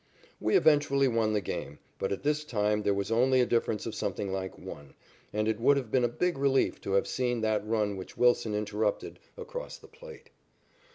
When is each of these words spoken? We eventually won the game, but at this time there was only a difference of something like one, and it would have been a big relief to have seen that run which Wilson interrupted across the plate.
We 0.39 0.55
eventually 0.57 1.07
won 1.07 1.33
the 1.33 1.41
game, 1.41 1.77
but 1.99 2.11
at 2.11 2.23
this 2.23 2.43
time 2.43 2.81
there 2.81 2.91
was 2.95 3.11
only 3.11 3.39
a 3.39 3.45
difference 3.45 3.85
of 3.85 3.93
something 3.93 4.31
like 4.31 4.57
one, 4.57 4.95
and 5.31 5.47
it 5.47 5.59
would 5.59 5.77
have 5.77 5.91
been 5.91 6.03
a 6.03 6.07
big 6.09 6.39
relief 6.39 6.81
to 6.81 6.93
have 6.93 7.05
seen 7.05 7.41
that 7.41 7.63
run 7.67 7.95
which 7.97 8.17
Wilson 8.17 8.55
interrupted 8.55 9.19
across 9.37 9.77
the 9.77 9.87
plate. 9.87 10.31